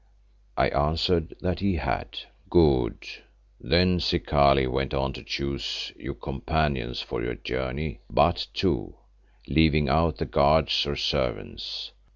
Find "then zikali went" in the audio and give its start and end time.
3.59-4.95